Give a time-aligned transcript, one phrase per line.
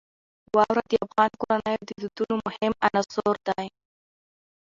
[0.55, 3.65] واوره د افغان کورنیو د دودونو مهم عنصر دی.